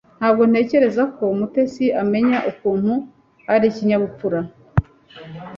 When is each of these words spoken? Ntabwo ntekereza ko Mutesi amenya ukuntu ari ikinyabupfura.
Ntabwo 0.19 0.43
ntekereza 0.49 1.03
ko 1.15 1.23
Mutesi 1.39 1.85
amenya 2.01 2.39
ukuntu 2.51 2.93
ari 3.53 3.65
ikinyabupfura. 3.71 4.39